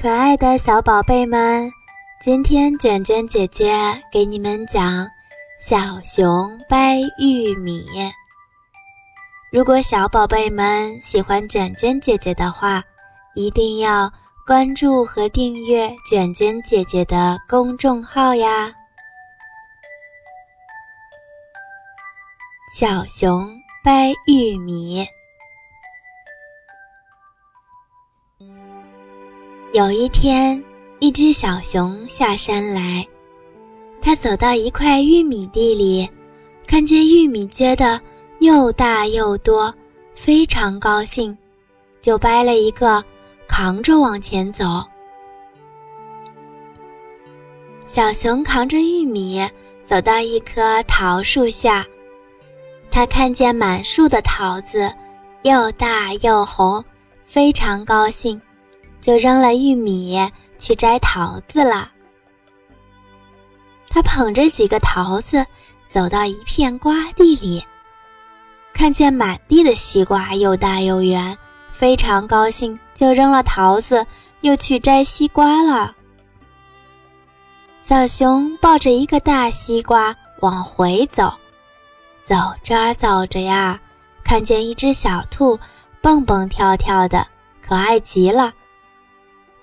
[0.00, 1.68] 可爱的小宝贝们，
[2.22, 3.74] 今天卷卷姐姐
[4.12, 4.84] 给你们讲
[5.58, 7.80] 《小熊掰玉米》。
[9.50, 12.80] 如果小宝贝们喜欢卷卷姐姐的话，
[13.34, 14.08] 一定要
[14.46, 18.72] 关注和订阅卷卷姐姐的公众号呀！
[22.72, 23.50] 小熊
[23.82, 25.04] 掰玉米。
[29.74, 30.62] 有一天，
[30.98, 33.06] 一只小熊下山来，
[34.00, 36.08] 它走到一块玉米地里，
[36.66, 38.00] 看见玉米结的
[38.40, 39.72] 又大又多，
[40.14, 41.36] 非常高兴，
[42.00, 43.04] 就掰了一个，
[43.46, 44.82] 扛着往前走。
[47.86, 49.46] 小熊扛着玉米
[49.84, 51.86] 走到一棵桃树下，
[52.90, 54.90] 它看见满树的桃子，
[55.42, 56.82] 又大又红，
[57.26, 58.40] 非常高兴。
[59.00, 60.18] 就扔了玉米
[60.58, 61.90] 去摘桃子了。
[63.88, 65.44] 他捧着几个桃子
[65.82, 67.64] 走到一片瓜地里，
[68.74, 71.36] 看见满地的西瓜又大又圆，
[71.72, 74.06] 非常高兴，就扔了桃子
[74.42, 75.94] 又去摘西瓜了。
[77.80, 81.32] 小熊抱着一个大西瓜往回走，
[82.26, 83.80] 走着走着呀，
[84.22, 85.58] 看见一只小兔
[86.02, 87.26] 蹦蹦跳跳的，
[87.66, 88.52] 可爱极了。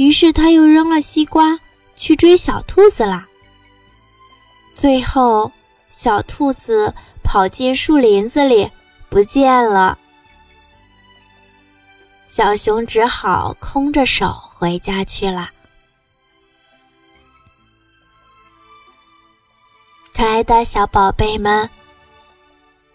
[0.00, 1.60] 于是他又扔了西瓜
[1.94, 3.28] 去追小兔子啦。
[4.74, 5.52] 最后，
[5.90, 8.70] 小兔子跑进树林子里
[9.10, 9.98] 不见了。
[12.24, 15.50] 小熊只好空着手回家去了。
[20.14, 21.68] 可爱的小宝贝们，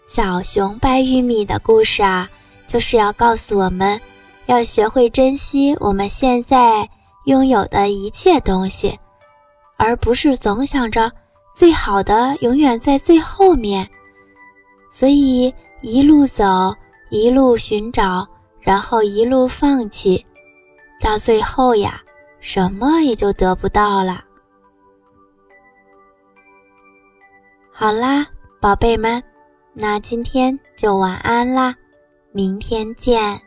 [0.06, 2.28] 小熊掰玉米的故事啊，
[2.66, 4.00] 就是要告诉我们，
[4.46, 6.90] 要学会珍惜我们现在。
[7.26, 8.98] 拥有的一切东西，
[9.76, 11.10] 而不是总想着
[11.54, 13.88] 最好的永远在最后面。
[14.92, 15.52] 所以
[15.82, 16.74] 一路走，
[17.10, 18.26] 一路寻找，
[18.60, 20.24] 然后一路放弃，
[21.00, 22.00] 到最后呀，
[22.40, 24.24] 什么也就得不到了。
[27.72, 28.26] 好啦，
[28.60, 29.22] 宝贝们，
[29.74, 31.74] 那今天就晚安啦，
[32.32, 33.38] 明天见。